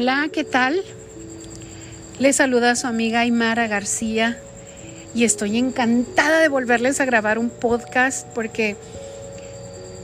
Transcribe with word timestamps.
Hola, 0.00 0.30
¿qué 0.32 0.44
tal? 0.44 0.82
Les 2.18 2.36
saluda 2.36 2.74
su 2.74 2.86
amiga 2.86 3.20
Aymara 3.20 3.66
García 3.66 4.38
y 5.14 5.24
estoy 5.24 5.58
encantada 5.58 6.40
de 6.40 6.48
volverles 6.48 7.02
a 7.02 7.04
grabar 7.04 7.38
un 7.38 7.50
podcast 7.50 8.26
porque 8.28 8.76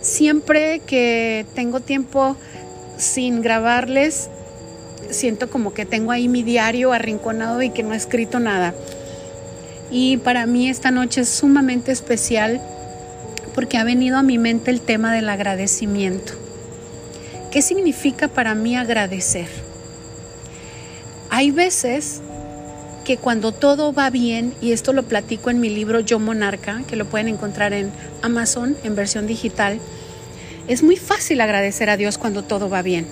siempre 0.00 0.78
que 0.86 1.44
tengo 1.56 1.80
tiempo 1.80 2.36
sin 2.98 3.42
grabarles, 3.42 4.30
siento 5.10 5.50
como 5.50 5.74
que 5.74 5.86
tengo 5.86 6.12
ahí 6.12 6.28
mi 6.28 6.44
diario 6.44 6.92
arrinconado 6.92 7.60
y 7.60 7.70
que 7.70 7.82
no 7.82 7.92
he 7.92 7.96
escrito 7.96 8.38
nada. 8.38 8.74
Y 9.90 10.18
para 10.18 10.46
mí 10.46 10.68
esta 10.68 10.92
noche 10.92 11.22
es 11.22 11.28
sumamente 11.28 11.90
especial 11.90 12.62
porque 13.56 13.76
ha 13.76 13.82
venido 13.82 14.18
a 14.18 14.22
mi 14.22 14.38
mente 14.38 14.70
el 14.70 14.82
tema 14.82 15.12
del 15.12 15.28
agradecimiento. 15.28 16.34
¿Qué 17.50 17.60
significa 17.60 18.28
para 18.28 18.54
mí 18.54 18.76
agradecer? 18.76 19.59
Hay 21.32 21.52
veces 21.52 22.20
que 23.04 23.16
cuando 23.16 23.52
todo 23.52 23.92
va 23.92 24.10
bien, 24.10 24.52
y 24.60 24.72
esto 24.72 24.92
lo 24.92 25.04
platico 25.04 25.48
en 25.48 25.60
mi 25.60 25.68
libro 25.68 26.00
Yo 26.00 26.18
Monarca, 26.18 26.82
que 26.88 26.96
lo 26.96 27.06
pueden 27.06 27.28
encontrar 27.28 27.72
en 27.72 27.92
Amazon 28.20 28.76
en 28.82 28.96
versión 28.96 29.28
digital, 29.28 29.78
es 30.66 30.82
muy 30.82 30.96
fácil 30.96 31.40
agradecer 31.40 31.88
a 31.88 31.96
Dios 31.96 32.18
cuando 32.18 32.42
todo 32.42 32.68
va 32.68 32.82
bien. 32.82 33.06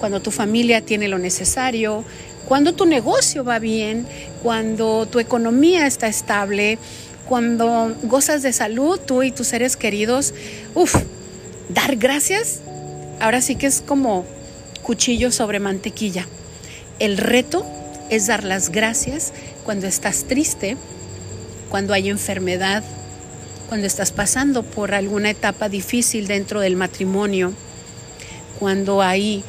Cuando 0.00 0.20
tu 0.20 0.30
familia 0.30 0.80
tiene 0.80 1.08
lo 1.08 1.18
necesario, 1.18 2.04
cuando 2.48 2.72
tu 2.72 2.86
negocio 2.86 3.44
va 3.44 3.58
bien, 3.58 4.06
cuando 4.42 5.06
tu 5.06 5.20
economía 5.20 5.86
está 5.86 6.06
estable, 6.06 6.78
cuando 7.28 7.94
gozas 8.04 8.42
de 8.42 8.54
salud, 8.54 8.98
tú 8.98 9.22
y 9.22 9.30
tus 9.30 9.48
seres 9.48 9.76
queridos, 9.76 10.32
uff, 10.74 10.96
dar 11.68 11.96
gracias, 11.96 12.60
ahora 13.20 13.42
sí 13.42 13.56
que 13.56 13.66
es 13.66 13.82
como 13.82 14.24
cuchillo 14.82 15.30
sobre 15.30 15.60
mantequilla. 15.60 16.26
El 16.98 17.18
reto 17.18 17.66
es 18.10 18.26
dar 18.26 18.44
las 18.44 18.70
gracias 18.70 19.32
cuando 19.64 19.86
estás 19.86 20.24
triste, 20.24 20.76
cuando 21.68 21.92
hay 21.92 22.08
enfermedad, 22.08 22.84
cuando 23.68 23.86
estás 23.86 24.12
pasando 24.12 24.62
por 24.62 24.94
alguna 24.94 25.30
etapa 25.30 25.68
difícil 25.68 26.28
dentro 26.28 26.60
del 26.60 26.76
matrimonio, 26.76 27.52
cuando 28.60 29.02
hay 29.02 29.42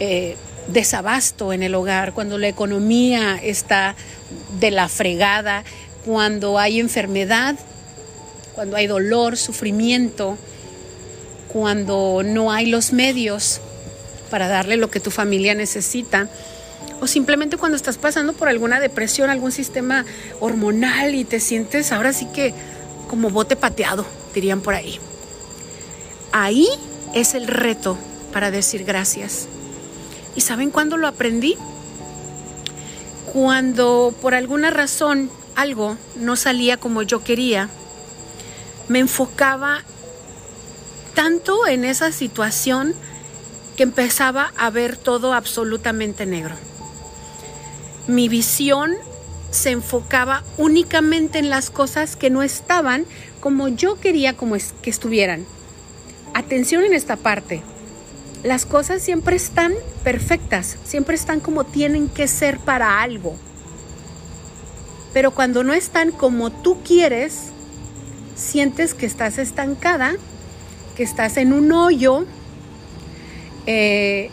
eh, 0.00 0.36
desabasto 0.68 1.52
en 1.52 1.62
el 1.62 1.74
hogar, 1.74 2.14
cuando 2.14 2.38
la 2.38 2.48
economía 2.48 3.38
está 3.42 3.94
de 4.58 4.70
la 4.70 4.88
fregada, 4.88 5.64
cuando 6.06 6.58
hay 6.58 6.80
enfermedad, 6.80 7.56
cuando 8.54 8.76
hay 8.76 8.86
dolor, 8.86 9.36
sufrimiento, 9.36 10.38
cuando 11.48 12.22
no 12.24 12.52
hay 12.52 12.66
los 12.66 12.92
medios 12.92 13.60
para 14.30 14.48
darle 14.48 14.76
lo 14.76 14.90
que 14.90 15.00
tu 15.00 15.10
familia 15.10 15.54
necesita 15.54 16.28
o 17.00 17.06
simplemente 17.06 17.56
cuando 17.56 17.76
estás 17.76 17.98
pasando 17.98 18.32
por 18.32 18.48
alguna 18.48 18.80
depresión, 18.80 19.30
algún 19.30 19.52
sistema 19.52 20.04
hormonal 20.40 21.14
y 21.14 21.24
te 21.24 21.40
sientes 21.40 21.92
ahora 21.92 22.12
sí 22.12 22.26
que 22.26 22.54
como 23.08 23.30
bote 23.30 23.56
pateado, 23.56 24.06
dirían 24.34 24.60
por 24.60 24.74
ahí. 24.74 24.98
Ahí 26.32 26.68
es 27.14 27.34
el 27.34 27.46
reto 27.46 27.96
para 28.32 28.50
decir 28.50 28.84
gracias. 28.84 29.46
¿Y 30.34 30.40
saben 30.40 30.70
cuándo 30.70 30.96
lo 30.96 31.06
aprendí? 31.06 31.56
Cuando 33.32 34.14
por 34.20 34.34
alguna 34.34 34.70
razón 34.70 35.30
algo 35.54 35.96
no 36.16 36.36
salía 36.36 36.76
como 36.76 37.02
yo 37.02 37.22
quería, 37.22 37.68
me 38.88 38.98
enfocaba 38.98 39.82
tanto 41.14 41.66
en 41.66 41.84
esa 41.84 42.12
situación 42.12 42.94
que 43.76 43.82
empezaba 43.82 44.52
a 44.56 44.70
ver 44.70 44.96
todo 44.96 45.34
absolutamente 45.34 46.24
negro 46.26 46.54
mi 48.06 48.28
visión 48.28 48.92
se 49.50 49.70
enfocaba 49.70 50.44
únicamente 50.58 51.38
en 51.38 51.50
las 51.50 51.70
cosas 51.70 52.16
que 52.16 52.30
no 52.30 52.42
estaban 52.42 53.06
como 53.40 53.68
yo 53.68 53.98
quería 54.00 54.36
como 54.36 54.56
que 54.82 54.90
estuvieran. 54.90 55.46
Atención 56.34 56.84
en 56.84 56.94
esta 56.94 57.16
parte. 57.16 57.62
Las 58.42 58.66
cosas 58.66 59.02
siempre 59.02 59.36
están 59.36 59.72
perfectas, 60.04 60.76
siempre 60.84 61.16
están 61.16 61.40
como 61.40 61.64
tienen 61.64 62.08
que 62.08 62.28
ser 62.28 62.58
para 62.58 63.00
algo. 63.02 63.34
Pero 65.12 65.30
cuando 65.30 65.64
no 65.64 65.72
están 65.72 66.12
como 66.12 66.52
tú 66.52 66.82
quieres, 66.84 67.50
sientes 68.36 68.94
que 68.94 69.06
estás 69.06 69.38
estancada, 69.38 70.14
que 70.94 71.02
estás 71.02 71.38
en 71.38 71.52
un 71.52 71.72
hoyo, 71.72 72.26
eh, 73.66 74.30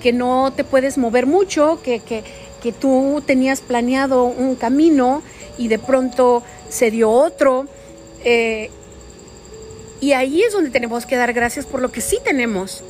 que 0.00 0.12
no 0.12 0.52
te 0.54 0.62
puedes 0.62 0.98
mover 0.98 1.26
mucho, 1.26 1.80
que, 1.82 1.98
que, 2.00 2.22
que 2.66 2.72
tú 2.72 3.22
tenías 3.24 3.60
planeado 3.60 4.24
un 4.24 4.56
camino 4.56 5.22
y 5.56 5.68
de 5.68 5.78
pronto 5.78 6.42
se 6.68 6.90
dio 6.90 7.12
otro. 7.12 7.68
Eh, 8.24 8.72
y 10.00 10.14
ahí 10.14 10.42
es 10.42 10.52
donde 10.52 10.70
tenemos 10.70 11.06
que 11.06 11.14
dar 11.14 11.32
gracias 11.32 11.64
por 11.64 11.80
lo 11.80 11.92
que 11.92 12.00
sí 12.00 12.18
tenemos. 12.24 12.82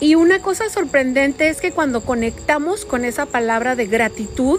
Y 0.00 0.14
una 0.14 0.40
cosa 0.40 0.70
sorprendente 0.70 1.50
es 1.50 1.60
que 1.60 1.70
cuando 1.70 2.00
conectamos 2.00 2.86
con 2.86 3.04
esa 3.04 3.26
palabra 3.26 3.76
de 3.76 3.86
gratitud, 3.86 4.58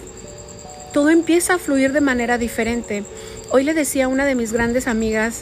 todo 0.93 1.09
empieza 1.09 1.55
a 1.55 1.57
fluir 1.57 1.91
de 1.91 2.01
manera 2.01 2.37
diferente. 2.37 3.03
Hoy 3.49 3.63
le 3.63 3.73
decía 3.73 4.05
a 4.05 4.09
una 4.09 4.25
de 4.25 4.35
mis 4.35 4.53
grandes 4.53 4.85
amigas, 4.85 5.41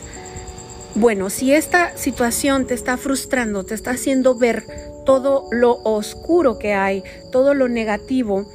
bueno, 0.96 1.30
si 1.30 1.54
esta 1.54 1.96
situación 1.98 2.66
te 2.66 2.74
está 2.74 2.98
frustrando, 2.98 3.64
te 3.64 3.76
está 3.76 3.92
haciendo 3.92 4.36
ver 4.36 4.66
todo 5.06 5.48
lo 5.52 5.80
oscuro 5.84 6.58
que 6.58 6.74
hay, 6.74 7.04
todo 7.32 7.54
lo 7.54 7.68
negativo, 7.68 8.46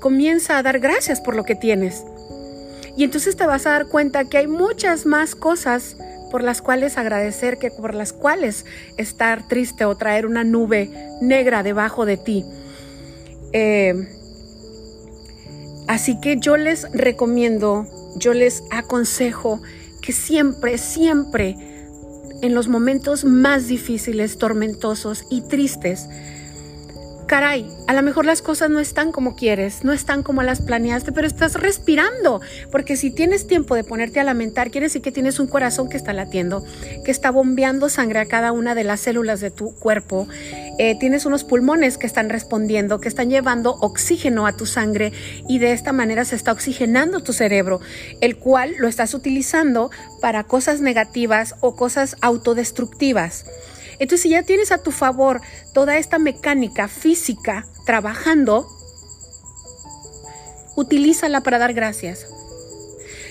comienza 0.00 0.58
a 0.58 0.62
dar 0.62 0.80
gracias 0.80 1.20
por 1.20 1.36
lo 1.36 1.44
que 1.44 1.54
tienes. 1.54 2.04
Y 2.96 3.04
entonces 3.04 3.36
te 3.36 3.46
vas 3.46 3.66
a 3.66 3.70
dar 3.70 3.86
cuenta 3.86 4.24
que 4.24 4.36
hay 4.36 4.46
muchas 4.46 5.06
más 5.06 5.34
cosas 5.34 5.96
por 6.30 6.42
las 6.42 6.60
cuales 6.60 6.98
agradecer 6.98 7.58
que 7.58 7.70
por 7.70 7.94
las 7.94 8.12
cuales 8.12 8.66
estar 8.96 9.46
triste 9.48 9.84
o 9.84 9.96
traer 9.96 10.26
una 10.26 10.44
nube 10.44 10.90
negra 11.20 11.62
debajo 11.62 12.04
de 12.04 12.16
ti. 12.16 12.44
Eh, 13.52 14.08
así 15.88 16.18
que 16.20 16.38
yo 16.38 16.56
les 16.56 16.90
recomiendo, 16.92 17.86
yo 18.16 18.34
les 18.34 18.62
aconsejo 18.70 19.62
que 20.00 20.12
siempre, 20.12 20.78
siempre 20.78 21.71
en 22.42 22.54
los 22.54 22.68
momentos 22.68 23.24
más 23.24 23.68
difíciles, 23.68 24.36
tormentosos 24.36 25.24
y 25.30 25.40
tristes, 25.42 26.08
caray, 27.26 27.68
a 27.86 27.94
lo 27.94 28.02
mejor 28.02 28.24
las 28.24 28.42
cosas 28.42 28.70
no 28.70 28.80
están 28.80 29.12
como 29.12 29.36
quieres, 29.36 29.84
no 29.84 29.92
están 29.92 30.22
como 30.22 30.42
las 30.42 30.60
planeaste, 30.60 31.12
pero 31.12 31.26
estás 31.26 31.54
respirando, 31.54 32.40
porque 32.70 32.96
si 32.96 33.10
tienes 33.10 33.46
tiempo 33.46 33.74
de 33.74 33.84
ponerte 33.84 34.20
a 34.20 34.24
lamentar, 34.24 34.70
quiere 34.70 34.86
decir 34.86 35.02
que 35.02 35.12
tienes 35.12 35.38
un 35.38 35.46
corazón 35.46 35.88
que 35.88 35.96
está 35.96 36.12
latiendo, 36.12 36.64
que 37.04 37.10
está 37.10 37.30
bombeando 37.30 37.88
sangre 37.88 38.20
a 38.20 38.26
cada 38.26 38.52
una 38.52 38.74
de 38.74 38.84
las 38.84 39.00
células 39.00 39.40
de 39.40 39.50
tu 39.50 39.74
cuerpo, 39.74 40.28
eh, 40.78 40.96
tienes 40.98 41.26
unos 41.26 41.44
pulmones 41.44 41.98
que 41.98 42.06
están 42.06 42.30
respondiendo, 42.30 43.00
que 43.00 43.08
están 43.08 43.30
llevando 43.30 43.76
oxígeno 43.80 44.46
a 44.46 44.56
tu 44.56 44.66
sangre 44.66 45.12
y 45.48 45.58
de 45.58 45.72
esta 45.72 45.92
manera 45.92 46.24
se 46.24 46.36
está 46.36 46.52
oxigenando 46.52 47.20
tu 47.20 47.32
cerebro, 47.32 47.80
el 48.20 48.36
cual 48.36 48.74
lo 48.78 48.88
estás 48.88 49.14
utilizando 49.14 49.90
para 50.20 50.44
cosas 50.44 50.80
negativas 50.80 51.56
o 51.60 51.76
cosas 51.76 52.16
autodestructivas. 52.20 53.44
Entonces, 54.02 54.22
si 54.22 54.30
ya 54.30 54.42
tienes 54.42 54.72
a 54.72 54.78
tu 54.78 54.90
favor 54.90 55.40
toda 55.72 55.96
esta 55.96 56.18
mecánica 56.18 56.88
física 56.88 57.68
trabajando, 57.86 58.66
utilízala 60.74 61.42
para 61.42 61.58
dar 61.58 61.72
gracias. 61.72 62.26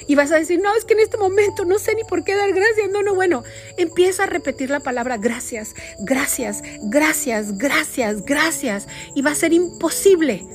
Y 0.07 0.15
vas 0.15 0.31
a 0.31 0.37
decir, 0.37 0.61
no, 0.61 0.73
es 0.73 0.85
que 0.85 0.93
en 0.93 1.01
este 1.01 1.17
momento 1.17 1.65
no 1.65 1.77
sé 1.77 1.93
ni 1.93 2.05
por 2.05 2.23
qué 2.23 2.35
dar 2.35 2.53
gracias. 2.53 2.89
No, 2.89 3.03
no, 3.03 3.13
bueno, 3.13 3.43
empieza 3.75 4.23
a 4.23 4.27
repetir 4.27 4.69
la 4.69 4.79
palabra 4.79 5.17
gracias, 5.17 5.75
gracias, 5.99 6.61
gracias, 6.83 7.57
gracias, 7.57 8.23
gracias. 8.23 8.87
Y 9.13 9.23
va 9.23 9.31
a 9.31 9.35
ser 9.35 9.51
imposible 9.51 10.47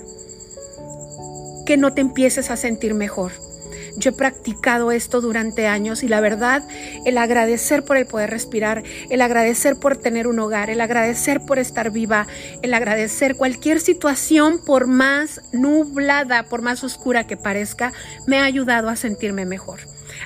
que 1.67 1.77
no 1.77 1.93
te 1.93 2.01
empieces 2.01 2.51
a 2.51 2.57
sentir 2.57 2.95
mejor. 2.95 3.33
Yo 3.97 4.11
he 4.11 4.13
practicado 4.15 4.93
esto 4.93 5.21
durante 5.21 5.67
años 5.67 6.03
y 6.03 6.09
la 6.09 6.21
verdad, 6.21 6.63
el 7.05 7.19
agradecer 7.19 7.83
por 7.83 7.97
el 7.97 8.07
poder 8.07 8.31
respirar, 8.31 8.83
el 9.11 9.23
agradecer 9.23 9.77
por 9.77 9.97
tener 9.97 10.27
un 10.27 10.39
hogar, 10.39 10.71
el 10.71 10.81
agradecer 10.81 11.41
por 11.41 11.59
estar 11.59 11.91
viva, 11.91 12.27
el 12.63 12.75
agradecer 12.75 13.37
cualquier 13.37 13.81
situación 13.81 14.59
por 14.59 14.87
más 14.87 15.41
nublada, 15.53 16.45
por 16.45 16.63
más 16.63 16.85
oscura 16.85 17.27
que 17.27 17.37
parezca, 17.37 17.93
me 18.27 18.39
ha 18.39 18.45
ayudado 18.45 18.89
a 18.89 18.97
sentirme 18.97 19.47
mejor. 19.47 19.81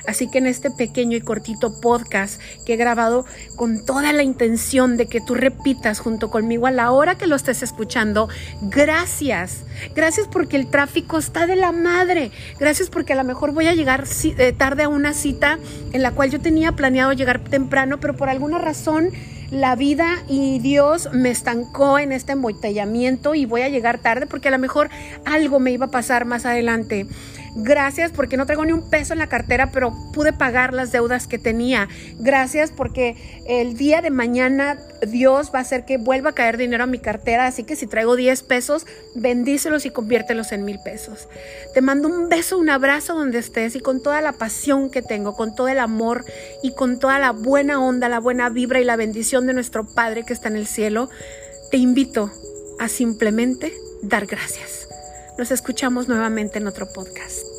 Así 0.07 0.29
que 0.29 0.39
en 0.39 0.47
este 0.47 0.71
pequeño 0.71 1.17
y 1.17 1.21
cortito 1.21 1.79
podcast 1.79 2.39
que 2.65 2.73
he 2.73 2.77
grabado 2.77 3.25
con 3.55 3.85
toda 3.85 4.13
la 4.13 4.23
intención 4.23 4.97
de 4.97 5.07
que 5.07 5.21
tú 5.21 5.35
repitas 5.35 5.99
junto 5.99 6.29
conmigo 6.29 6.67
a 6.67 6.71
la 6.71 6.91
hora 6.91 7.15
que 7.15 7.27
lo 7.27 7.35
estés 7.35 7.63
escuchando, 7.63 8.29
gracias. 8.61 9.63
Gracias 9.95 10.27
porque 10.27 10.57
el 10.57 10.67
tráfico 10.67 11.17
está 11.17 11.47
de 11.47 11.55
la 11.55 11.71
madre. 11.71 12.31
Gracias 12.59 12.89
porque 12.89 13.13
a 13.13 13.15
lo 13.15 13.23
mejor 13.23 13.51
voy 13.51 13.67
a 13.67 13.73
llegar 13.73 14.05
eh, 14.23 14.53
tarde 14.53 14.83
a 14.83 14.89
una 14.89 15.13
cita 15.13 15.59
en 15.91 16.01
la 16.01 16.11
cual 16.11 16.29
yo 16.29 16.39
tenía 16.39 16.73
planeado 16.73 17.13
llegar 17.13 17.39
temprano, 17.39 17.99
pero 17.99 18.15
por 18.15 18.29
alguna 18.29 18.57
razón 18.57 19.09
la 19.51 19.75
vida 19.75 20.23
y 20.29 20.59
Dios 20.59 21.09
me 21.11 21.29
estancó 21.29 21.99
en 21.99 22.13
este 22.13 22.31
embotellamiento 22.31 23.35
y 23.35 23.45
voy 23.45 23.61
a 23.61 23.69
llegar 23.69 23.99
tarde 23.99 24.25
porque 24.25 24.47
a 24.47 24.51
lo 24.51 24.59
mejor 24.59 24.89
algo 25.25 25.59
me 25.59 25.71
iba 25.71 25.87
a 25.87 25.91
pasar 25.91 26.25
más 26.25 26.45
adelante. 26.45 27.05
Gracias 27.55 28.11
porque 28.11 28.37
no 28.37 28.45
traigo 28.45 28.63
ni 28.63 28.71
un 28.71 28.89
peso 28.89 29.11
en 29.11 29.19
la 29.19 29.27
cartera, 29.27 29.71
pero 29.71 29.93
pude 30.13 30.31
pagar 30.31 30.73
las 30.73 30.91
deudas 30.91 31.27
que 31.27 31.37
tenía. 31.37 31.89
Gracias 32.17 32.71
porque 32.71 33.17
el 33.45 33.75
día 33.75 34.01
de 34.01 34.09
mañana 34.09 34.77
Dios 35.05 35.51
va 35.53 35.59
a 35.59 35.61
hacer 35.63 35.83
que 35.83 35.97
vuelva 35.97 36.29
a 36.29 36.33
caer 36.33 36.57
dinero 36.57 36.83
a 36.83 36.87
mi 36.87 36.99
cartera. 36.99 37.47
Así 37.47 37.63
que 37.63 37.75
si 37.75 37.87
traigo 37.87 38.15
10 38.15 38.43
pesos, 38.43 38.85
bendícelos 39.15 39.85
y 39.85 39.89
conviértelos 39.89 40.53
en 40.53 40.63
mil 40.63 40.79
pesos. 40.79 41.27
Te 41.73 41.81
mando 41.81 42.07
un 42.07 42.29
beso, 42.29 42.57
un 42.57 42.69
abrazo 42.69 43.15
donde 43.15 43.39
estés 43.39 43.75
y 43.75 43.81
con 43.81 44.01
toda 44.01 44.21
la 44.21 44.31
pasión 44.31 44.89
que 44.89 45.01
tengo, 45.01 45.35
con 45.35 45.53
todo 45.53 45.67
el 45.67 45.79
amor 45.79 46.23
y 46.63 46.73
con 46.73 46.99
toda 46.99 47.19
la 47.19 47.31
buena 47.31 47.83
onda, 47.83 48.07
la 48.07 48.19
buena 48.19 48.49
vibra 48.49 48.79
y 48.79 48.85
la 48.85 48.95
bendición 48.95 49.45
de 49.45 49.53
nuestro 49.53 49.85
Padre 49.85 50.23
que 50.23 50.33
está 50.33 50.47
en 50.47 50.55
el 50.55 50.67
cielo, 50.67 51.09
te 51.69 51.77
invito 51.77 52.31
a 52.79 52.87
simplemente 52.87 53.73
dar 54.01 54.25
gracias. 54.25 54.80
Nos 55.37 55.51
escuchamos 55.51 56.07
nuevamente 56.07 56.59
en 56.59 56.67
otro 56.67 56.87
podcast. 56.87 57.50